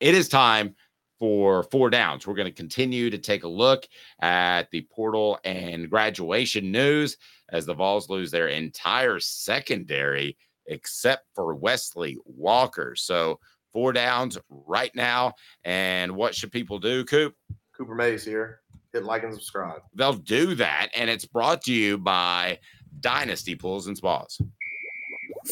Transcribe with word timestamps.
it 0.00 0.14
is 0.14 0.28
time 0.28 0.74
for 1.18 1.62
four 1.64 1.90
downs. 1.90 2.26
We're 2.26 2.34
going 2.34 2.46
to 2.46 2.52
continue 2.52 3.10
to 3.10 3.18
take 3.18 3.44
a 3.44 3.48
look 3.48 3.86
at 4.20 4.70
the 4.70 4.82
portal 4.90 5.38
and 5.44 5.88
graduation 5.88 6.70
news 6.70 7.16
as 7.50 7.64
the 7.64 7.74
Vols 7.74 8.08
lose 8.08 8.30
their 8.30 8.48
entire 8.48 9.18
secondary 9.20 10.36
except 10.66 11.26
for 11.34 11.54
Wesley 11.54 12.18
Walker. 12.24 12.94
So, 12.96 13.40
four 13.72 13.92
downs 13.92 14.38
right 14.48 14.94
now. 14.94 15.34
And 15.64 16.16
what 16.16 16.34
should 16.34 16.50
people 16.50 16.78
do, 16.78 17.04
Coop? 17.04 17.34
Cooper 17.76 17.94
Mays 17.94 18.24
here. 18.24 18.60
Hit 18.92 19.04
like 19.04 19.22
and 19.22 19.32
subscribe. 19.32 19.82
They'll 19.94 20.14
do 20.14 20.54
that. 20.54 20.88
And 20.96 21.10
it's 21.10 21.26
brought 21.26 21.62
to 21.64 21.72
you 21.72 21.98
by 21.98 22.58
Dynasty 23.00 23.54
Pools 23.54 23.86
and 23.86 23.96
Spas. 23.96 24.40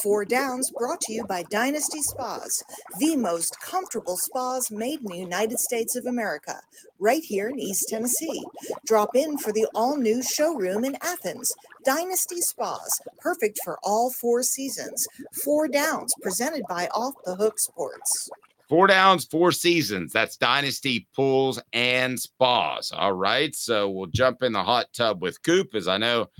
Four 0.03 0.25
Downs 0.25 0.71
brought 0.77 1.01
to 1.03 1.13
you 1.13 1.25
by 1.25 1.45
Dynasty 1.45 2.03
Spas, 2.03 2.63
the 2.99 3.17
most 3.17 3.59
comfortable 3.61 4.17
spas 4.17 4.71
made 4.71 5.01
in 5.01 5.07
the 5.07 5.17
United 5.17 5.59
States 5.59 5.95
of 5.95 6.07
America, 6.07 6.61
right 6.99 7.23
here 7.23 7.49
in 7.49 7.61
East 7.61 7.89
Tennessee. 7.89 8.43
Drop 8.87 9.15
in 9.15 9.39
for 9.39 9.53
the 9.53 9.67
all 9.75 9.97
new 9.97 10.23
showroom 10.23 10.85
in 10.85 10.97
Athens. 11.01 11.53
Dynasty 11.85 12.41
Spas, 12.41 13.01
perfect 13.19 13.61
for 13.65 13.79
all 13.83 14.11
four 14.11 14.43
seasons. 14.43 15.07
Four 15.45 15.69
Downs, 15.69 16.13
presented 16.23 16.63
by 16.69 16.89
Off 16.89 17.15
the 17.25 17.37
Hook 17.37 17.59
Sports. 17.59 18.31
Four 18.69 18.87
downs, 18.87 19.27
four 19.27 19.53
seasons. 19.53 20.13
That's 20.13 20.39
Dynasty 20.39 21.07
Pools 21.15 21.61
and 21.75 22.19
Spas. 22.19 22.93
All 22.93 23.13
right. 23.13 23.55
So 23.55 23.91
we'll 23.91 24.07
jump 24.07 24.43
in 24.43 24.53
the 24.53 24.65
hot 24.65 24.87
tub 24.95 25.21
with 25.21 25.43
Coop, 25.43 25.75
as 25.75 25.87
I 25.87 25.99
know 25.99 26.31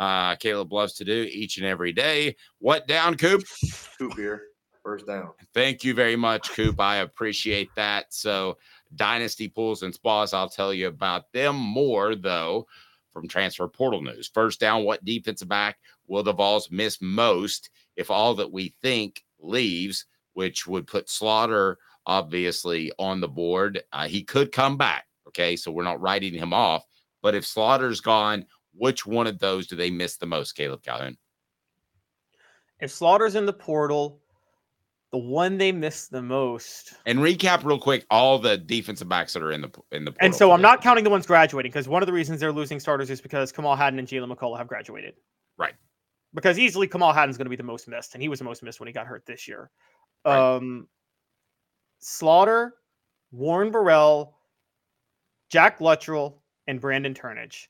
uh, 0.00 0.34
Caleb 0.36 0.72
loves 0.72 0.94
to 0.94 1.04
do 1.04 1.28
each 1.30 1.58
and 1.58 1.66
every 1.66 1.92
day. 1.92 2.34
What 2.58 2.88
down, 2.88 3.18
Coop? 3.18 3.44
Coop 3.98 4.16
here. 4.16 4.44
First 4.82 5.06
down. 5.06 5.32
Thank 5.52 5.84
you 5.84 5.92
very 5.92 6.16
much, 6.16 6.52
Coop. 6.52 6.80
I 6.80 6.96
appreciate 6.96 7.68
that. 7.76 8.06
So, 8.14 8.56
Dynasty 8.94 9.46
Pools 9.46 9.82
and 9.82 9.94
Spas, 9.94 10.32
I'll 10.32 10.48
tell 10.48 10.72
you 10.72 10.88
about 10.88 11.30
them 11.32 11.54
more, 11.54 12.14
though, 12.14 12.66
from 13.12 13.28
transfer 13.28 13.68
portal 13.68 14.00
news. 14.00 14.30
First 14.32 14.58
down, 14.58 14.84
what 14.84 15.04
defensive 15.04 15.48
back 15.48 15.78
will 16.06 16.22
the 16.22 16.32
Vols 16.32 16.70
miss 16.70 16.96
most 17.02 17.68
if 17.96 18.10
all 18.10 18.34
that 18.36 18.50
we 18.50 18.74
think 18.80 19.22
leaves, 19.38 20.06
which 20.32 20.66
would 20.66 20.86
put 20.86 21.10
Slaughter 21.10 21.76
obviously 22.06 22.90
on 22.98 23.20
the 23.20 23.28
board? 23.28 23.82
Uh, 23.92 24.08
he 24.08 24.22
could 24.22 24.50
come 24.50 24.78
back. 24.78 25.04
Okay. 25.28 25.56
So, 25.56 25.70
we're 25.70 25.82
not 25.82 26.00
writing 26.00 26.32
him 26.32 26.54
off. 26.54 26.86
But 27.20 27.34
if 27.34 27.46
Slaughter's 27.46 28.00
gone, 28.00 28.46
which 28.80 29.04
one 29.04 29.26
of 29.26 29.38
those 29.38 29.66
do 29.66 29.76
they 29.76 29.90
miss 29.90 30.16
the 30.16 30.26
most, 30.26 30.52
Caleb 30.52 30.82
Calhoun? 30.82 31.18
If 32.80 32.90
Slaughter's 32.90 33.34
in 33.34 33.44
the 33.44 33.52
portal, 33.52 34.22
the 35.12 35.18
one 35.18 35.58
they 35.58 35.70
miss 35.70 36.08
the 36.08 36.22
most. 36.22 36.94
And 37.04 37.18
recap 37.18 37.62
real 37.62 37.78
quick 37.78 38.06
all 38.10 38.38
the 38.38 38.56
defensive 38.56 39.06
backs 39.06 39.34
that 39.34 39.42
are 39.42 39.52
in 39.52 39.60
the 39.60 39.70
in 39.92 40.06
the. 40.06 40.14
And 40.20 40.34
so 40.34 40.50
I'm 40.52 40.62
not 40.62 40.80
counting 40.80 41.04
the 41.04 41.10
ones 41.10 41.26
graduating 41.26 41.70
because 41.70 41.88
one 41.88 42.02
of 42.02 42.06
the 42.06 42.12
reasons 42.12 42.40
they're 42.40 42.52
losing 42.52 42.80
starters 42.80 43.10
is 43.10 43.20
because 43.20 43.52
Kamal 43.52 43.76
Hadden 43.76 43.98
and 43.98 44.08
Jaylen 44.08 44.34
McCollough 44.34 44.56
have 44.56 44.66
graduated. 44.66 45.14
Right. 45.58 45.74
Because 46.32 46.58
easily 46.58 46.88
Kamal 46.88 47.12
Hadden's 47.12 47.36
going 47.36 47.46
to 47.46 47.50
be 47.50 47.56
the 47.56 47.62
most 47.62 47.86
missed, 47.86 48.14
and 48.14 48.22
he 48.22 48.30
was 48.30 48.38
the 48.38 48.46
most 48.46 48.62
missed 48.62 48.80
when 48.80 48.86
he 48.86 48.94
got 48.94 49.06
hurt 49.06 49.26
this 49.26 49.46
year. 49.46 49.70
Right. 50.24 50.56
Um, 50.56 50.88
Slaughter, 51.98 52.76
Warren 53.30 53.70
Burrell, 53.70 54.38
Jack 55.50 55.82
Luttrell, 55.82 56.42
and 56.66 56.80
Brandon 56.80 57.12
Turnage. 57.12 57.66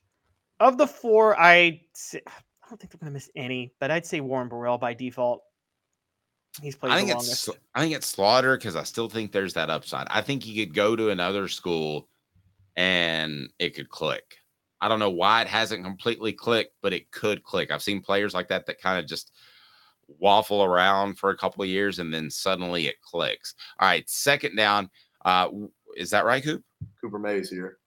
Of 0.61 0.77
the 0.77 0.85
four, 0.85 1.39
I 1.39 1.81
I 2.13 2.21
don't 2.69 2.79
think 2.79 2.91
they're 2.91 2.99
going 2.99 3.07
to 3.07 3.11
miss 3.11 3.29
any, 3.35 3.73
but 3.79 3.91
I'd 3.91 4.05
say 4.05 4.21
Warren 4.21 4.47
Burrell 4.47 4.77
by 4.77 4.93
default. 4.93 5.41
He's 6.61 6.75
played. 6.75 6.91
I 6.91 6.97
think 6.97 7.09
it's 7.09 7.49
I 7.73 7.81
think 7.81 7.95
it's 7.95 8.07
Slaughter 8.07 8.57
because 8.57 8.75
I 8.75 8.83
still 8.83 9.09
think 9.09 9.31
there's 9.31 9.55
that 9.55 9.69
upside. 9.69 10.07
I 10.09 10.21
think 10.21 10.43
he 10.43 10.63
could 10.63 10.75
go 10.75 10.95
to 10.95 11.09
another 11.09 11.47
school 11.47 12.07
and 12.75 13.49
it 13.57 13.73
could 13.75 13.89
click. 13.89 14.37
I 14.81 14.87
don't 14.87 14.99
know 14.99 15.09
why 15.09 15.41
it 15.41 15.47
hasn't 15.47 15.83
completely 15.83 16.33
clicked, 16.33 16.75
but 16.81 16.93
it 16.93 17.09
could 17.11 17.43
click. 17.43 17.71
I've 17.71 17.83
seen 17.83 18.01
players 18.01 18.33
like 18.33 18.47
that 18.49 18.67
that 18.67 18.81
kind 18.81 18.99
of 18.99 19.07
just 19.07 19.31
waffle 20.19 20.63
around 20.63 21.17
for 21.17 21.31
a 21.31 21.37
couple 21.37 21.63
of 21.63 21.69
years 21.69 21.99
and 21.99 22.13
then 22.13 22.29
suddenly 22.29 22.87
it 22.87 23.01
clicks. 23.01 23.55
All 23.79 23.87
right, 23.87 24.07
second 24.09 24.55
down. 24.55 24.89
Uh, 25.25 25.49
is 25.95 26.11
that 26.11 26.25
right, 26.25 26.43
Coop? 26.43 26.63
Cooper 27.01 27.19
Mays 27.19 27.49
here. 27.49 27.77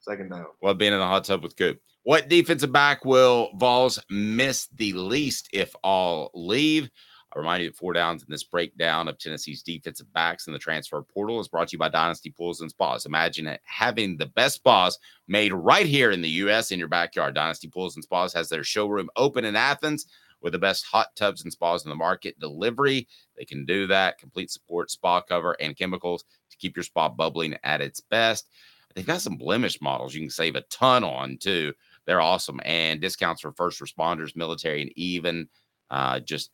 Second 0.00 0.30
down. 0.30 0.46
Well, 0.60 0.74
being 0.74 0.92
in 0.92 0.98
the 0.98 1.06
hot 1.06 1.24
tub 1.24 1.42
with 1.42 1.56
Coop. 1.56 1.80
What 2.04 2.28
defensive 2.28 2.72
back 2.72 3.04
will 3.04 3.50
Vols 3.54 4.00
miss 4.10 4.66
the 4.74 4.92
least 4.92 5.48
if 5.52 5.72
all 5.84 6.32
leave? 6.34 6.90
I 7.32 7.38
remind 7.38 7.62
you 7.62 7.70
that 7.70 7.76
four 7.76 7.92
downs 7.92 8.22
in 8.22 8.26
this 8.28 8.42
breakdown 8.42 9.06
of 9.06 9.18
Tennessee's 9.18 9.62
defensive 9.62 10.12
backs 10.12 10.48
in 10.48 10.52
the 10.52 10.58
transfer 10.58 11.00
portal 11.00 11.38
is 11.38 11.46
brought 11.46 11.68
to 11.68 11.74
you 11.74 11.78
by 11.78 11.88
Dynasty 11.88 12.30
Pools 12.30 12.60
and 12.60 12.70
Spas. 12.70 13.06
Imagine 13.06 13.56
having 13.62 14.16
the 14.16 14.26
best 14.26 14.56
spas 14.56 14.98
made 15.28 15.52
right 15.52 15.86
here 15.86 16.10
in 16.10 16.22
the 16.22 16.28
U.S. 16.28 16.72
in 16.72 16.78
your 16.80 16.88
backyard. 16.88 17.36
Dynasty 17.36 17.68
Pools 17.68 17.94
and 17.94 18.02
Spas 18.02 18.32
has 18.32 18.48
their 18.48 18.64
showroom 18.64 19.08
open 19.14 19.44
in 19.44 19.54
Athens 19.54 20.06
with 20.40 20.54
the 20.54 20.58
best 20.58 20.84
hot 20.84 21.14
tubs 21.14 21.44
and 21.44 21.52
spas 21.52 21.84
in 21.84 21.88
the 21.88 21.94
market. 21.94 22.38
Delivery, 22.40 23.06
they 23.38 23.44
can 23.44 23.64
do 23.64 23.86
that. 23.86 24.18
Complete 24.18 24.50
support, 24.50 24.90
spa 24.90 25.20
cover, 25.20 25.52
and 25.60 25.76
chemicals 25.76 26.24
to 26.50 26.56
keep 26.56 26.76
your 26.76 26.82
spa 26.82 27.08
bubbling 27.08 27.56
at 27.62 27.80
its 27.80 28.00
best. 28.00 28.48
They've 28.94 29.06
got 29.06 29.22
some 29.22 29.36
blemish 29.36 29.80
models 29.80 30.14
you 30.14 30.20
can 30.20 30.30
save 30.30 30.56
a 30.56 30.62
ton 30.62 31.04
on 31.04 31.38
too. 31.38 31.72
They're 32.06 32.20
awesome. 32.20 32.60
And 32.64 33.00
discounts 33.00 33.42
for 33.42 33.52
first 33.52 33.80
responders, 33.80 34.36
military, 34.36 34.82
and 34.82 34.92
even 34.96 35.48
uh, 35.90 36.20
just 36.20 36.50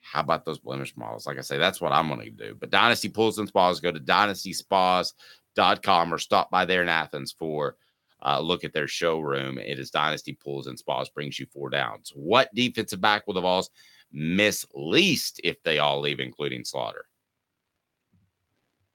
how 0.00 0.20
about 0.20 0.44
those 0.44 0.58
blemish 0.58 0.96
models? 0.96 1.26
Like 1.26 1.38
I 1.38 1.42
say, 1.42 1.58
that's 1.58 1.80
what 1.80 1.92
I'm 1.92 2.08
going 2.08 2.20
to 2.20 2.30
do. 2.30 2.56
But 2.58 2.70
Dynasty 2.70 3.08
Pools 3.08 3.38
and 3.38 3.48
Spas, 3.48 3.80
go 3.80 3.90
to 3.90 3.98
dynastyspas.com 3.98 6.14
or 6.14 6.18
stop 6.18 6.50
by 6.50 6.66
there 6.66 6.82
in 6.82 6.90
Athens 6.90 7.34
for 7.36 7.76
uh, 8.24 8.40
look 8.40 8.64
at 8.64 8.72
their 8.72 8.88
showroom. 8.88 9.58
It 9.58 9.78
is 9.78 9.90
Dynasty 9.90 10.34
Pools 10.34 10.66
and 10.66 10.78
Spas, 10.78 11.08
brings 11.08 11.38
you 11.38 11.46
four 11.46 11.70
downs. 11.70 12.12
What 12.14 12.54
defensive 12.54 13.00
back 13.00 13.26
will 13.26 13.34
the 13.34 13.40
Vols 13.40 13.70
miss 14.12 14.66
least 14.74 15.40
if 15.42 15.62
they 15.62 15.78
all 15.78 16.00
leave, 16.00 16.20
including 16.20 16.64
Slaughter? 16.64 17.06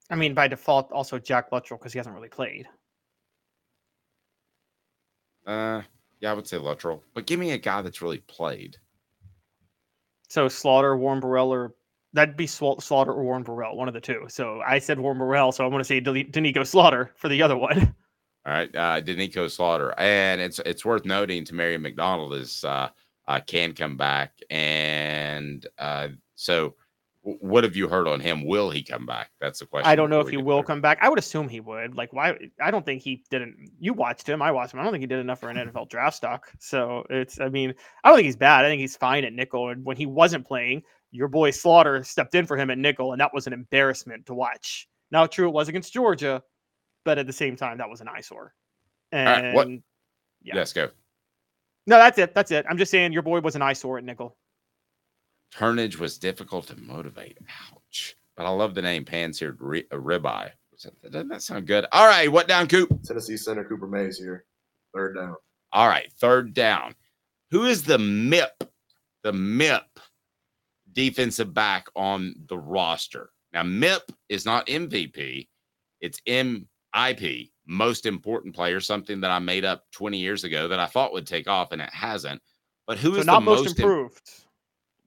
I 0.09 0.15
mean, 0.15 0.33
by 0.33 0.47
default, 0.47 0.91
also 0.91 1.19
Jack 1.19 1.51
Luttrell 1.51 1.77
because 1.77 1.93
he 1.93 1.99
hasn't 1.99 2.15
really 2.15 2.29
played. 2.29 2.67
Uh, 5.49 5.81
yeah, 6.19 6.29
I 6.29 6.33
would 6.35 6.45
say 6.45 6.57
Luttrell, 6.57 7.01
but 7.15 7.25
give 7.25 7.39
me 7.39 7.51
a 7.51 7.57
guy 7.57 7.81
that's 7.81 8.03
really 8.03 8.19
played. 8.19 8.77
So 10.27 10.47
Slaughter, 10.47 10.95
Warren 10.95 11.19
Burrell, 11.19 11.51
or 11.51 11.73
that'd 12.13 12.37
be 12.37 12.45
Slaughter 12.45 13.11
or 13.11 13.23
Warren 13.23 13.41
Burrell, 13.41 13.75
one 13.75 13.87
of 13.87 13.95
the 13.95 14.01
two. 14.01 14.25
So 14.29 14.61
I 14.61 14.77
said 14.77 14.99
Warren 14.99 15.17
Burrell, 15.17 15.51
so 15.51 15.63
I 15.63 15.67
want 15.67 15.83
to 15.83 15.87
say 15.87 15.99
Doneiko 15.99 16.67
Slaughter 16.67 17.11
for 17.15 17.29
the 17.29 17.41
other 17.41 17.57
one. 17.57 17.95
All 18.45 18.53
right, 18.53 18.69
uh, 18.75 19.01
Doneiko 19.01 19.49
Slaughter, 19.49 19.95
and 19.97 20.39
it's 20.39 20.59
it's 20.67 20.85
worth 20.85 21.03
noting 21.03 21.45
Tamarion 21.45 21.81
McDonald 21.81 22.35
is 22.35 22.63
uh, 22.63 22.89
uh, 23.27 23.39
can 23.47 23.73
come 23.73 23.97
back, 23.97 24.33
and 24.51 25.65
uh, 25.79 26.09
so 26.35 26.75
what 27.39 27.63
have 27.63 27.75
you 27.75 27.87
heard 27.87 28.07
on 28.07 28.19
him? 28.19 28.45
Will 28.45 28.69
he 28.69 28.83
come 28.83 29.05
back? 29.05 29.31
That's 29.39 29.59
the 29.59 29.65
question. 29.65 29.89
I 29.89 29.95
don't 29.95 30.09
know 30.09 30.19
if 30.19 30.29
he 30.29 30.37
will 30.37 30.63
come 30.63 30.81
back. 30.81 30.99
I 31.01 31.09
would 31.09 31.19
assume 31.19 31.49
he 31.49 31.59
would. 31.59 31.95
Like, 31.95 32.13
why? 32.13 32.37
I 32.61 32.71
don't 32.71 32.85
think 32.85 33.01
he 33.01 33.23
didn't. 33.29 33.71
You 33.79 33.93
watched 33.93 34.27
him. 34.27 34.41
I 34.41 34.51
watched 34.51 34.73
him. 34.73 34.79
I 34.79 34.83
don't 34.83 34.91
think 34.91 35.01
he 35.01 35.07
did 35.07 35.19
enough 35.19 35.39
for 35.39 35.49
an 35.49 35.57
NFL 35.71 35.89
draft 35.89 36.15
stock. 36.15 36.51
So 36.59 37.05
it's. 37.09 37.39
I 37.39 37.49
mean, 37.49 37.73
I 38.03 38.09
don't 38.09 38.17
think 38.17 38.25
he's 38.25 38.35
bad. 38.35 38.65
I 38.65 38.69
think 38.69 38.79
he's 38.79 38.95
fine 38.95 39.23
at 39.23 39.33
nickel. 39.33 39.69
And 39.69 39.83
when 39.85 39.97
he 39.97 40.05
wasn't 40.05 40.47
playing, 40.47 40.83
your 41.11 41.27
boy 41.27 41.51
Slaughter 41.51 42.03
stepped 42.03 42.35
in 42.35 42.45
for 42.45 42.57
him 42.57 42.69
at 42.69 42.77
nickel, 42.77 43.11
and 43.11 43.21
that 43.21 43.33
was 43.33 43.47
an 43.47 43.53
embarrassment 43.53 44.25
to 44.27 44.33
watch. 44.33 44.87
Now, 45.11 45.25
true, 45.25 45.47
it 45.47 45.53
was 45.53 45.67
against 45.67 45.93
Georgia, 45.93 46.43
but 47.03 47.17
at 47.17 47.27
the 47.27 47.33
same 47.33 47.55
time, 47.55 47.79
that 47.79 47.89
was 47.89 48.01
an 48.01 48.07
eyesore. 48.07 48.53
And 49.11 49.45
right, 49.47 49.53
what? 49.53 49.67
Yeah. 50.43 50.55
Let's 50.55 50.73
go. 50.73 50.89
No, 51.87 51.97
that's 51.97 52.19
it. 52.19 52.35
That's 52.35 52.51
it. 52.51 52.65
I'm 52.69 52.77
just 52.77 52.91
saying 52.91 53.13
your 53.13 53.23
boy 53.23 53.39
was 53.39 53.55
an 53.55 53.61
eyesore 53.61 53.97
at 53.97 54.03
nickel. 54.03 54.37
Turnage 55.53 55.97
was 55.97 56.17
difficult 56.17 56.67
to 56.67 56.79
motivate. 56.79 57.37
Ouch. 57.71 58.15
But 58.35 58.45
I 58.45 58.49
love 58.49 58.75
the 58.75 58.81
name 58.81 59.03
Pan-seared 59.05 59.61
ri- 59.61 59.87
uh, 59.91 59.97
ribeye. 59.97 60.51
Doesn't 61.03 61.27
that 61.27 61.41
sound 61.41 61.67
good? 61.67 61.85
All 61.91 62.07
right. 62.07 62.31
What 62.31 62.47
down, 62.47 62.67
Coop? 62.67 62.89
Tennessee 63.03 63.35
center 63.35 63.65
Cooper 63.65 63.87
Mays 63.87 64.17
here. 64.17 64.45
Third 64.93 65.15
down. 65.15 65.35
All 65.73 65.87
right. 65.87 66.09
Third 66.19 66.53
down. 66.53 66.95
Who 67.51 67.65
is 67.65 67.83
the 67.83 67.97
MIP? 67.97 68.47
The 69.23 69.33
MIP 69.33 69.81
defensive 70.93 71.53
back 71.53 71.87
on 71.95 72.35
the 72.47 72.57
roster. 72.57 73.31
Now, 73.53 73.63
MIP 73.63 74.01
is 74.29 74.45
not 74.45 74.67
MVP, 74.67 75.47
it's 76.01 76.21
MIP, 76.27 77.51
most 77.65 78.05
important 78.05 78.55
player, 78.55 78.79
something 78.79 79.21
that 79.21 79.31
I 79.31 79.39
made 79.39 79.65
up 79.65 79.85
20 79.91 80.17
years 80.17 80.43
ago 80.43 80.67
that 80.67 80.79
I 80.79 80.85
thought 80.85 81.13
would 81.13 81.27
take 81.27 81.47
off 81.47 81.71
and 81.71 81.81
it 81.81 81.93
hasn't. 81.93 82.41
But 82.87 82.97
who 82.97 83.13
so 83.13 83.19
is 83.21 83.25
not 83.25 83.39
the 83.39 83.45
most 83.45 83.79
improved? 83.79 84.21
Im- 84.25 84.48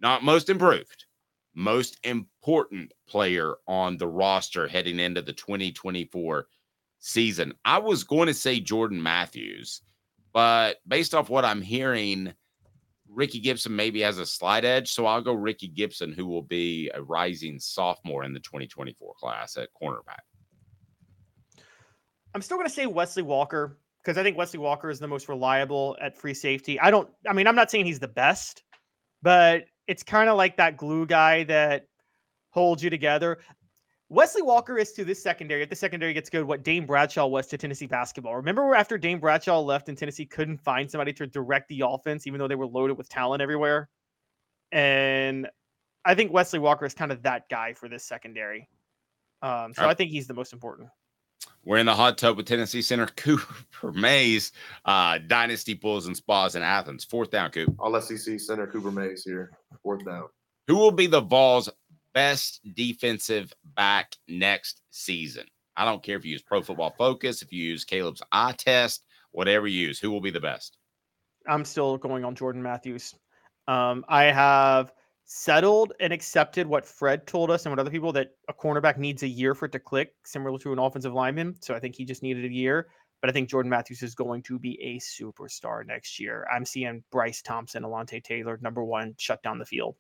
not 0.03 0.25
most 0.25 0.51
improved, 0.51 1.07
most 1.55 1.99
important 2.05 2.93
player 3.09 3.55
on 3.69 3.97
the 3.97 4.09
roster 4.09 4.67
heading 4.67 4.99
into 4.99 5.23
the 5.23 5.33
2024 5.33 6.47
season. 6.99 7.53
I 7.65 7.79
was 7.79 8.05
going 8.05 8.27
to 8.27 8.35
say 8.35 8.61
Jordan 8.61 9.03
Matthews, 9.03 9.83
but 10.33 10.79
based 10.87 11.15
off 11.15 11.31
what 11.31 11.45
I'm 11.45 11.63
hearing, 11.63 12.35
Ricky 13.09 13.41
Gibson 13.41 13.77
maybe 13.77 14.01
has 14.01 14.19
a 14.19 14.27
slight 14.27 14.65
edge. 14.65 14.91
So 14.93 15.07
I'll 15.07 15.23
go 15.23 15.35
Ricky 15.35 15.69
Gibson, 15.69 16.13
who 16.13 16.27
will 16.27 16.43
be 16.43 16.91
a 16.95 17.03
rising 17.03 17.59
sophomore 17.59 18.25
in 18.25 18.33
the 18.33 18.41
2024 18.41 19.15
class 19.15 19.57
at 19.57 19.69
cornerback. 19.81 20.23
I'm 22.35 22.43
still 22.43 22.57
going 22.57 22.69
to 22.69 22.75
say 22.75 22.87
Wesley 22.87 23.23
Walker 23.23 23.79
because 24.03 24.19
I 24.19 24.23
think 24.23 24.37
Wesley 24.37 24.59
Walker 24.59 24.91
is 24.91 24.99
the 24.99 25.07
most 25.07 25.29
reliable 25.29 25.97
at 26.01 26.17
free 26.17 26.35
safety. 26.35 26.81
I 26.81 26.91
don't, 26.91 27.09
I 27.29 27.35
mean, 27.35 27.47
I'm 27.47 27.55
not 27.55 27.71
saying 27.71 27.85
he's 27.85 28.01
the 28.01 28.09
best, 28.09 28.63
but 29.21 29.65
it's 29.87 30.03
kind 30.03 30.29
of 30.29 30.37
like 30.37 30.57
that 30.57 30.77
glue 30.77 31.07
guy 31.07 31.45
that 31.45 31.87
holds 32.51 32.83
you 32.83 32.91
together. 32.91 33.39
Wesley 34.09 34.43
Walker 34.43 34.77
is 34.77 34.93
to 34.93 35.05
this 35.05 35.23
secondary. 35.23 35.63
If 35.63 35.71
the 35.71 35.77
secondary 35.77 36.13
gets 36.13 36.29
good, 36.29 36.45
what 36.45 36.63
Dane 36.63 36.85
Bradshaw 36.85 37.27
was 37.27 37.47
to 37.47 37.57
Tennessee 37.57 37.87
basketball. 37.87 38.37
Remember 38.37 38.75
after 38.75 38.99
Dane 38.99 39.19
Bradshaw 39.19 39.59
left 39.61 39.89
and 39.89 39.97
Tennessee 39.97 40.27
couldn't 40.27 40.59
find 40.59 40.91
somebody 40.91 41.15
to 41.15 41.27
direct 41.27 41.69
the 41.69 41.83
offense, 41.87 42.27
even 42.27 42.39
though 42.39 42.49
they 42.49 42.55
were 42.55 42.67
loaded 42.67 42.99
with 42.99 43.09
talent 43.09 43.41
everywhere? 43.41 43.89
And 44.71 45.49
I 46.05 46.15
think 46.15 46.31
Wesley 46.31 46.59
Walker 46.59 46.85
is 46.85 46.93
kind 46.93 47.11
of 47.11 47.23
that 47.23 47.49
guy 47.49 47.73
for 47.73 47.89
this 47.89 48.05
secondary. 48.05 48.69
Um, 49.41 49.73
so 49.73 49.89
I 49.89 49.95
think 49.95 50.11
he's 50.11 50.27
the 50.27 50.35
most 50.35 50.53
important. 50.53 50.89
We're 51.65 51.79
in 51.79 51.87
the 51.87 51.95
hot 51.95 52.19
tub 52.19 52.37
with 52.37 52.47
Tennessee 52.47 52.83
center 52.83 53.07
Cooper 53.17 53.93
Mays, 53.93 54.53
uh, 54.85 55.19
Dynasty 55.27 55.75
Pools 55.75 56.07
and 56.07 56.17
Spas 56.17 56.55
in 56.55 56.63
Athens. 56.63 57.05
Fourth 57.05 57.31
down, 57.31 57.51
Coop. 57.51 57.75
All 57.79 58.01
SEC 58.01 58.41
center 58.41 58.67
Cooper 58.67 58.91
Mays 58.91 59.25
here. 59.25 59.53
Fourth 59.83 60.05
down. 60.05 60.25
Who 60.69 60.77
will 60.77 60.93
be 60.93 61.07
the 61.07 61.21
Vols' 61.21 61.69
best 62.15 62.61
defensive 62.75 63.53
back 63.77 64.17
next 64.29 64.83
season? 64.91 65.47
I 65.77 65.85
don't 65.85 66.03
care 66.03 66.17
if 66.17 66.25
you 66.25 66.33
use 66.33 66.43
Pro 66.43 66.63
Football 66.63 66.95
Focus, 66.99 67.43
if 67.43 67.53
you 67.53 67.63
use 67.65 67.85
Caleb's 67.85 68.23
eye 68.31 68.53
test, 68.53 69.05
whatever 69.31 69.67
you 69.67 69.87
use. 69.89 69.99
Who 69.99 70.11
will 70.11 70.21
be 70.21 70.31
the 70.31 70.41
best? 70.41 70.77
I'm 71.49 71.65
still 71.65 71.97
going 71.97 72.25
on 72.25 72.35
Jordan 72.35 72.63
Matthews. 72.63 73.15
Um, 73.67 74.05
I 74.09 74.25
have 74.25 74.93
settled 75.35 75.95
and 75.99 76.13
accepted 76.13 76.67
what 76.67 76.85
Fred 76.85 77.27
told 77.27 77.51
us 77.51 77.65
and 77.65 77.73
what 77.73 77.79
other 77.79 77.91
people 77.91 78.13
that 78.13 78.33
a 78.49 78.53
cornerback 78.53 78.99
needs 78.99 79.23
a 79.23 79.29
year 79.29 79.55
for 79.55 79.65
it 79.65 79.73
to 79.73 79.79
click, 79.79 80.13
similar 80.25 80.59
to 80.59 80.75
an 80.75 80.79
offensive 80.79 81.15
lineman. 81.15 81.57
So 81.63 81.75
I 81.75 81.81
think 81.81 81.95
he 81.97 82.05
just 82.05 82.23
needed 82.23 82.45
a 82.45 82.53
year. 82.53 82.89
But 83.23 83.31
I 83.31 83.33
think 83.33 83.49
Jordan 83.49 83.71
Matthews 83.71 84.03
is 84.03 84.15
going 84.15 84.43
to 84.43 84.59
be 84.59 84.79
a 84.83 84.99
superstar 84.99 85.87
next 85.87 86.21
year. 86.21 86.47
I'm 86.53 86.67
seeing 86.67 87.03
Bryce 87.11 87.41
Thompson, 87.41 87.83
Alontae 87.83 88.23
Taylor, 88.23 88.59
number 88.61 88.85
one, 88.85 89.15
shut 89.17 89.43
down 89.43 89.59
the 89.59 89.65
field. 89.65 89.97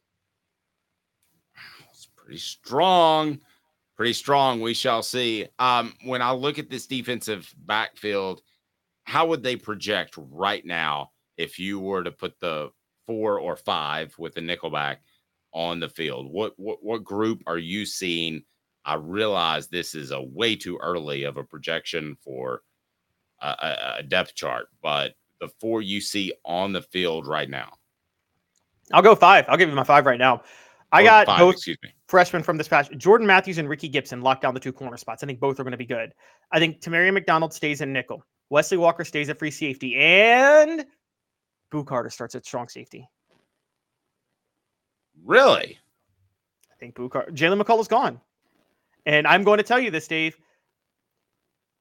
It's 1.90 2.10
pretty 2.14 2.38
strong. 2.38 3.40
Pretty 3.96 4.12
strong. 4.12 4.60
We 4.60 4.74
shall 4.74 5.02
see. 5.02 5.46
Um, 5.58 5.94
when 6.04 6.20
I 6.20 6.32
look 6.32 6.58
at 6.58 6.68
this 6.68 6.86
defensive 6.86 7.50
backfield, 7.64 8.42
how 9.04 9.26
would 9.28 9.42
they 9.42 9.56
project 9.56 10.14
right 10.18 10.64
now 10.66 11.12
if 11.38 11.58
you 11.58 11.80
were 11.80 12.04
to 12.04 12.10
put 12.10 12.38
the 12.38 12.70
four 13.06 13.38
or 13.38 13.56
five 13.56 14.14
with 14.18 14.34
the 14.34 14.40
nickelback 14.40 14.96
on 15.52 15.80
the 15.80 15.88
field? 15.88 16.30
What 16.30 16.52
what 16.56 16.78
what 16.82 17.04
group 17.04 17.42
are 17.46 17.58
you 17.58 17.86
seeing? 17.86 18.42
I 18.84 18.94
realize 18.94 19.68
this 19.68 19.94
is 19.94 20.10
a 20.10 20.20
way 20.20 20.56
too 20.56 20.78
early 20.82 21.22
of 21.22 21.36
a 21.36 21.44
projection 21.44 22.16
for 22.20 22.62
a, 23.40 23.96
a 23.98 24.02
depth 24.02 24.34
chart, 24.34 24.66
but 24.82 25.14
the 25.40 25.48
four 25.60 25.82
you 25.82 26.00
see 26.00 26.32
on 26.44 26.72
the 26.72 26.82
field 26.82 27.26
right 27.26 27.48
now. 27.48 27.72
I'll 28.92 29.02
go 29.02 29.14
five. 29.14 29.44
I'll 29.48 29.56
give 29.56 29.68
you 29.68 29.74
my 29.74 29.84
five 29.84 30.06
right 30.06 30.18
now. 30.18 30.42
I 30.90 31.02
oh, 31.02 31.04
got 31.04 31.26
five, 31.26 31.38
both 31.38 31.54
excuse 31.54 31.78
me. 31.82 31.90
freshmen 32.08 32.42
from 32.42 32.58
this 32.58 32.68
past 32.68 32.92
Jordan 32.98 33.26
Matthews 33.26 33.58
and 33.58 33.68
Ricky 33.68 33.88
Gibson 33.88 34.20
locked 34.20 34.42
down 34.42 34.54
the 34.54 34.60
two 34.60 34.72
corner 34.72 34.96
spots. 34.96 35.22
I 35.22 35.26
think 35.26 35.40
both 35.40 35.58
are 35.58 35.64
going 35.64 35.72
to 35.72 35.78
be 35.78 35.86
good. 35.86 36.12
I 36.50 36.58
think 36.58 36.80
Tamarion 36.80 37.14
McDonald 37.14 37.54
stays 37.54 37.80
in 37.80 37.92
nickel. 37.92 38.24
Wesley 38.50 38.76
Walker 38.76 39.04
stays 39.04 39.30
at 39.30 39.38
free 39.38 39.50
safety. 39.50 39.96
And 39.96 40.84
Boo 41.70 41.84
Carter 41.84 42.10
starts 42.10 42.34
at 42.34 42.44
strong 42.44 42.68
safety. 42.68 43.08
Really? 45.24 45.78
I 46.70 46.74
think 46.78 46.94
Carter, 46.94 47.30
Jaylen 47.32 47.60
McCollough's 47.60 47.88
gone. 47.88 48.20
And 49.06 49.26
I'm 49.26 49.44
going 49.44 49.58
to 49.58 49.64
tell 49.64 49.78
you 49.78 49.90
this, 49.90 50.06
Dave. 50.06 50.36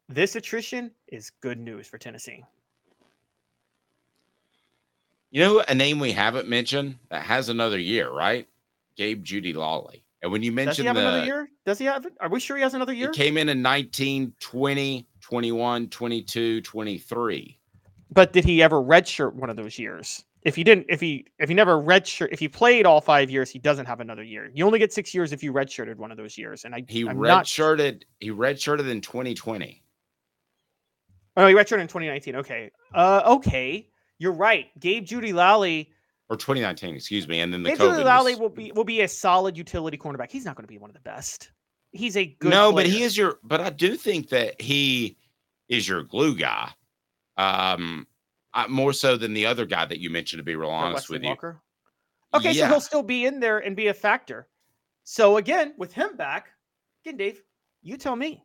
This 0.10 0.36
attrition 0.36 0.92
is 1.08 1.32
good 1.42 1.60
news 1.60 1.88
for 1.88 1.98
Tennessee. 1.98 2.44
You 5.30 5.42
know 5.42 5.64
a 5.68 5.74
name 5.74 6.00
we 6.00 6.12
haven't 6.12 6.50
mentioned 6.50 6.98
that 7.10 7.24
has 7.24 7.48
another 7.48 7.80
year, 7.80 8.12
right? 8.12 8.48
Gabe 8.98 9.24
Jeudy-Lally. 9.24 10.04
And 10.22 10.32
when 10.32 10.44
you 10.44 10.52
Does 10.52 10.60
he 10.60 10.66
mentioned 10.66 10.88
have 10.88 10.96
the 10.98 11.02
another 11.02 11.26
year? 11.26 11.50
Does 11.66 11.80
he 11.80 11.86
have? 11.86 12.06
Are 12.20 12.30
we 12.30 12.40
sure 12.40 12.58
he 12.58 12.64
has 12.64 12.74
another 12.74 12.94
year? 12.94 13.12
he 13.12 13.18
came 13.18 13.38
in 13.38 13.50
in 13.50 13.62
19, 13.62 14.34
20, 14.40 15.08
21, 15.22 15.90
22, 15.90 16.62
23. 16.62 17.60
But 18.12 18.34
did 18.34 18.44
he 18.44 18.62
ever 18.62 18.76
redshirt 18.76 19.34
one 19.34 19.50
of 19.50 19.56
those 19.56 19.80
years? 19.80 20.26
If 20.44 20.56
he 20.56 20.64
didn't, 20.64 20.88
if 20.90 21.00
he 21.00 21.28
if 21.38 21.50
he 21.50 21.56
never 21.56 21.78
redshirt, 21.78 22.30
if 22.32 22.40
he 22.40 22.48
played 22.48 22.86
all 22.88 23.00
five 23.00 23.30
years, 23.30 23.50
he 23.52 23.60
doesn't 23.60 23.86
have 23.86 24.00
another 24.00 24.24
year. 24.24 24.50
You 24.54 24.66
only 24.66 24.80
get 24.80 24.92
six 24.92 25.14
years 25.14 25.32
if 25.34 25.44
you 25.44 25.54
redshirted 25.54 25.98
one 25.98 26.10
of 26.12 26.18
those 26.18 26.38
years. 26.38 26.66
And 26.66 26.74
I 26.74 26.84
He 26.88 27.08
I'm 27.08 27.20
not- 27.22 27.46
redshirted. 27.46 28.04
He 28.20 28.32
redshirted 28.32 28.90
in 28.90 29.02
2020. 29.02 29.84
Oh, 31.38 31.48
he 31.48 31.54
redshirted 31.54 31.82
in 31.82 31.88
2019. 31.88 32.36
Okay. 32.38 32.72
Uh, 32.94 33.22
okay. 33.38 33.88
You're 34.18 34.34
right. 34.34 34.68
Gabe 34.80 35.06
Jeudy-Lally. 35.06 35.92
Or 36.30 36.36
2019, 36.38 36.96
excuse 36.96 37.28
me. 37.28 37.40
And 37.42 37.54
then 37.54 37.64
the 37.64 37.70
Gabe 37.70 37.80
COVID 37.80 38.00
Jeudy-Lally 38.00 38.32
was- 38.34 38.40
will 38.40 38.50
be 38.50 38.72
will 38.72 38.84
be 38.84 39.02
a 39.02 39.08
solid 39.08 39.58
utility 39.58 39.98
cornerback. 39.98 40.32
He's 40.32 40.46
not 40.46 40.56
going 40.56 40.64
to 40.66 40.72
be 40.72 40.78
one 40.78 40.90
of 40.90 40.96
the 40.96 41.02
best. 41.02 41.52
He's 41.92 42.16
a 42.18 42.26
good. 42.26 42.50
no, 42.52 42.72
but 42.72 42.86
he 42.86 43.04
is 43.04 43.16
your. 43.18 43.38
But 43.44 43.62
I 43.62 43.70
do 43.70 43.96
think 43.96 44.30
that 44.30 44.60
he 44.62 45.18
is 45.70 45.88
your 45.88 46.04
glue 46.04 46.36
guy, 46.36 46.72
um, 47.38 48.08
uh, 48.54 48.68
more 48.68 48.94
so 48.94 49.18
than 49.18 49.34
the 49.34 49.46
other 49.46 49.66
guy 49.66 49.86
that 49.86 50.00
you 50.00 50.10
mentioned. 50.10 50.40
To 50.40 50.44
be 50.44 50.56
real 50.56 50.70
honest 50.70 51.10
with 51.10 51.24
you, 51.24 51.30
Walker. 51.30 51.62
Okay, 52.34 52.54
so 52.54 52.68
he'll 52.68 52.82
still 52.82 53.04
be 53.04 53.26
in 53.26 53.40
there 53.40 53.60
and 53.60 53.76
be 53.76 53.88
a 53.88 53.94
factor. 53.94 54.48
So 55.04 55.38
again, 55.38 55.74
with 55.78 55.94
him 55.94 56.16
back, 56.16 56.50
again, 57.04 57.18
Dave, 57.18 57.42
you 57.82 57.98
tell 57.98 58.16
me. 58.16 58.44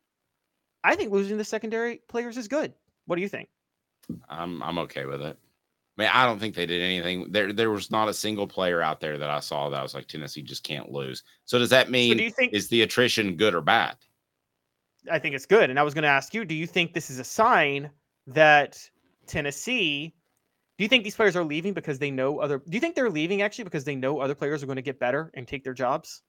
I 0.83 0.95
think 0.95 1.13
losing 1.13 1.37
the 1.37 1.45
secondary 1.45 2.03
players 2.09 2.37
is 2.37 2.49
good. 2.49 2.73
What 3.07 3.17
do 3.17 3.23
you 3.23 3.29
think? 3.29 3.49
I'm 4.29 4.63
I'm 4.63 4.79
okay 4.79 5.05
with 5.05 5.21
it. 5.21 5.37
I 5.99 6.03
mean, 6.03 6.11
I 6.13 6.27
don't 6.27 6.39
think 6.39 6.55
they 6.55 6.67
did 6.67 6.83
anything. 6.83 7.33
There 7.33 7.53
there 7.53 7.71
was 7.71 7.91
not 7.91 8.09
a 8.09 8.15
single 8.15 8.47
player 8.47 8.83
out 8.83 9.01
there 9.01 9.19
that 9.19 9.31
I 9.31 9.41
saw 9.41 9.69
that 9.71 9.81
I 9.81 9.83
was 9.83 9.95
like 9.95 10.07
Tennessee 10.07 10.43
just 10.43 10.63
can't 10.63 10.91
lose. 10.93 11.23
So 11.45 11.59
does 11.59 11.71
that 11.71 11.87
So 11.87 11.93
mean 11.93 12.17
do 12.19 12.25
you 12.25 12.31
think? 12.31 12.53
is 12.53 12.69
the 12.69 12.83
attrition 12.83 13.37
good 13.37 13.55
or 13.55 13.61
bad? 13.63 13.97
I 15.11 15.19
think 15.19 15.35
it's 15.35 15.47
good. 15.47 15.71
And 15.71 15.79
I 15.79 15.83
was 15.83 15.95
going 15.95 16.03
to 16.03 16.09
ask 16.09 16.35
you, 16.35 16.45
do 16.45 16.55
you 16.55 16.67
think 16.67 16.93
this 16.93 17.11
is 17.11 17.19
a 17.19 17.25
sign 17.25 17.91
that 18.27 18.89
Tennessee? 19.27 20.15
Do 20.79 20.85
you 20.85 20.89
think 20.89 21.05
these 21.05 21.17
players 21.17 21.37
are 21.37 21.45
leaving 21.45 21.73
because 21.73 21.99
they 21.99 22.11
know 22.11 22.39
other? 22.39 22.59
Do 22.59 22.75
you 22.75 22.81
think 22.81 22.95
they're 22.95 23.11
leaving 23.11 23.43
actually 23.43 23.65
because 23.65 23.85
they 23.85 23.95
know 23.97 24.21
other 24.21 24.35
players 24.35 24.63
are 24.63 24.67
going 24.67 24.77
to 24.77 24.83
get 24.83 24.99
better 24.99 25.31
and 25.35 25.49
take 25.49 25.65
their 25.65 25.75
jobs? 25.75 26.23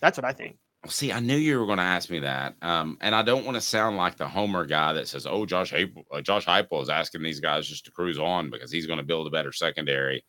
That's 0.00 0.16
what 0.16 0.24
I 0.24 0.32
think. 0.32 0.58
See, 0.86 1.12
I 1.12 1.18
knew 1.18 1.36
you 1.36 1.58
were 1.58 1.66
going 1.66 1.78
to 1.78 1.84
ask 1.84 2.08
me 2.08 2.20
that, 2.20 2.54
um, 2.62 2.98
and 3.00 3.12
I 3.12 3.22
don't 3.22 3.44
want 3.44 3.56
to 3.56 3.60
sound 3.60 3.96
like 3.96 4.16
the 4.16 4.28
Homer 4.28 4.64
guy 4.64 4.92
that 4.92 5.08
says, 5.08 5.26
"Oh, 5.26 5.44
Josh 5.44 5.72
Heupel, 5.72 6.04
uh, 6.12 6.20
Josh 6.20 6.46
Heupel 6.46 6.80
is 6.82 6.88
asking 6.88 7.22
these 7.22 7.40
guys 7.40 7.66
just 7.66 7.84
to 7.86 7.90
cruise 7.90 8.18
on 8.18 8.48
because 8.48 8.70
he's 8.70 8.86
going 8.86 9.00
to 9.00 9.04
build 9.04 9.26
a 9.26 9.30
better 9.30 9.52
secondary." 9.52 10.24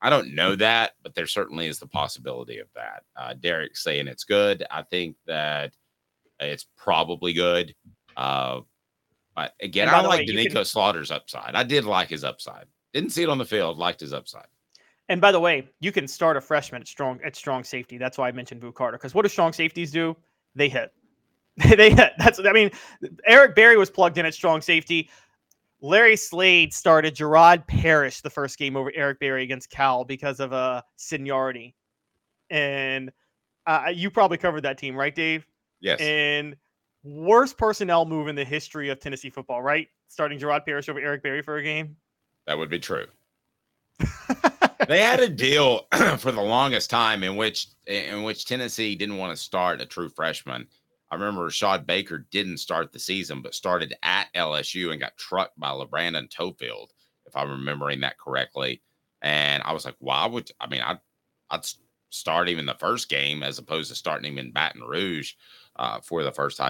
I 0.00 0.10
don't 0.10 0.34
know 0.34 0.56
that, 0.56 0.92
but 1.02 1.14
there 1.14 1.26
certainly 1.26 1.66
is 1.66 1.78
the 1.78 1.86
possibility 1.86 2.58
of 2.58 2.68
that. 2.74 3.02
Uh, 3.16 3.34
Derek's 3.34 3.82
saying 3.82 4.08
it's 4.08 4.24
good. 4.24 4.64
I 4.70 4.82
think 4.82 5.16
that 5.26 5.74
it's 6.40 6.66
probably 6.76 7.32
good. 7.32 7.74
Uh, 8.16 8.60
but 9.36 9.52
again, 9.60 9.88
I 9.88 10.00
like 10.00 10.26
Doneiko 10.26 10.52
can- 10.52 10.64
Slaughter's 10.64 11.10
upside. 11.10 11.54
I 11.54 11.62
did 11.62 11.84
like 11.84 12.08
his 12.08 12.24
upside. 12.24 12.64
Didn't 12.92 13.10
see 13.10 13.22
it 13.22 13.28
on 13.28 13.38
the 13.38 13.44
field. 13.44 13.76
Liked 13.76 14.00
his 14.00 14.14
upside. 14.14 14.46
And 15.08 15.20
by 15.20 15.30
the 15.30 15.38
way, 15.38 15.68
you 15.78 15.92
can 15.92 16.08
start 16.08 16.36
a 16.36 16.40
freshman 16.40 16.80
at 16.80 16.88
strong 16.88 17.20
at 17.24 17.36
strong 17.36 17.62
safety. 17.62 17.98
That's 17.98 18.18
why 18.18 18.28
I 18.28 18.32
mentioned 18.32 18.60
Boo 18.60 18.72
Carter. 18.72 18.96
Because 18.96 19.14
what 19.14 19.22
do 19.22 19.28
strong 19.28 19.52
safeties 19.52 19.92
do? 19.92 20.16
They 20.54 20.68
hit. 20.68 20.92
they 21.76 21.90
hit. 21.90 22.12
That's 22.18 22.40
I 22.40 22.52
mean, 22.52 22.70
Eric 23.26 23.54
Berry 23.54 23.76
was 23.76 23.90
plugged 23.90 24.18
in 24.18 24.26
at 24.26 24.34
strong 24.34 24.62
safety. 24.62 25.10
Larry 25.82 26.16
Slade 26.16 26.72
started 26.72 27.14
Gerard 27.14 27.66
Parrish 27.66 28.22
the 28.22 28.30
first 28.30 28.58
game 28.58 28.76
over 28.76 28.90
Eric 28.94 29.20
Berry 29.20 29.42
against 29.42 29.70
Cal 29.70 30.04
because 30.04 30.40
of 30.40 30.52
uh, 30.54 30.80
seniority. 30.96 31.74
And 32.48 33.12
uh, 33.66 33.90
you 33.92 34.10
probably 34.10 34.38
covered 34.38 34.62
that 34.62 34.78
team, 34.78 34.96
right, 34.96 35.14
Dave? 35.14 35.46
Yes. 35.80 36.00
And 36.00 36.56
worst 37.06 37.56
personnel 37.56 38.04
move 38.04 38.28
in 38.28 38.34
the 38.34 38.44
history 38.44 38.90
of 38.90 39.00
Tennessee 39.00 39.30
football, 39.30 39.62
right? 39.62 39.88
Starting 40.08 40.38
Gerard 40.38 40.64
Parrish 40.64 40.88
over 40.88 41.00
Eric 41.00 41.22
Berry 41.22 41.42
for 41.42 41.56
a 41.56 41.62
game. 41.62 41.96
That 42.46 42.58
would 42.58 42.68
be 42.68 42.78
true. 42.78 43.06
they 44.88 45.00
had 45.00 45.20
a 45.20 45.28
deal 45.28 45.86
for 46.18 46.32
the 46.32 46.42
longest 46.42 46.90
time 46.90 47.22
in 47.22 47.36
which 47.36 47.68
in 47.86 48.24
which 48.24 48.44
Tennessee 48.44 48.94
didn't 48.94 49.16
want 49.16 49.36
to 49.36 49.42
start 49.42 49.80
a 49.80 49.86
true 49.86 50.08
freshman. 50.08 50.66
I 51.10 51.14
remember 51.14 51.48
Rashad 51.48 51.86
Baker 51.86 52.26
didn't 52.30 52.58
start 52.58 52.92
the 52.92 52.98
season, 52.98 53.40
but 53.40 53.54
started 53.54 53.94
at 54.02 54.26
LSU 54.34 54.90
and 54.90 55.00
got 55.00 55.16
trucked 55.16 55.58
by 55.58 55.68
LaBrandon 55.68 56.28
Toefield, 56.28 56.88
if 57.26 57.36
I'm 57.36 57.48
remembering 57.48 58.00
that 58.00 58.18
correctly. 58.18 58.82
And 59.22 59.62
I 59.62 59.72
was 59.72 59.84
like, 59.84 59.94
why 60.00 60.26
would 60.26 60.50
I 60.60 60.66
mean 60.66 60.82
I'd 60.82 60.98
I'd 61.50 61.64
start 62.10 62.48
him 62.48 62.58
in 62.58 62.66
the 62.66 62.74
first 62.74 63.08
game 63.08 63.42
as 63.42 63.58
opposed 63.58 63.88
to 63.90 63.94
starting 63.94 64.32
him 64.32 64.38
in 64.38 64.52
Baton 64.52 64.82
Rouge 64.82 65.32
uh, 65.76 66.00
for 66.00 66.22
the 66.22 66.32
first 66.32 66.56
time. 66.56 66.64